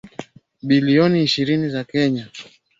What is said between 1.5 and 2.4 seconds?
za Kenya